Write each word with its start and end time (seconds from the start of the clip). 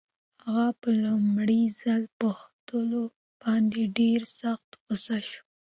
اغا 0.47 0.67
په 0.81 0.89
لومړي 1.03 1.61
ځل 1.81 2.01
پوښتلو 2.19 3.03
باندې 3.41 3.81
ډېر 3.97 4.21
سخت 4.39 4.69
غوسه 4.85 5.17
شو. 5.27 5.43